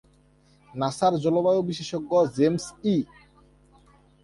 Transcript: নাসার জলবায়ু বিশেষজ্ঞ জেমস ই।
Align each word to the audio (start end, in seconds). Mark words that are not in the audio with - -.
নাসার 0.73 1.13
জলবায়ু 1.23 1.61
বিশেষজ্ঞ 1.69 2.11
জেমস 2.35 2.65
ই। 2.85 2.97